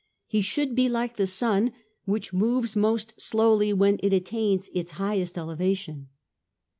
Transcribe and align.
'He 0.35 0.41
should 0.41 0.73
be 0.73 0.89
like 0.89 1.17
the 1.17 1.27
sun, 1.27 1.73
which 2.05 2.33
moves 2.33 2.75
most 2.75 3.13
slowly 3.21 3.71
when 3.71 3.99
it 4.01 4.11
attains 4.11 4.71
its 4.73 4.89
highest 4.97 5.37
elevation. 5.37 6.07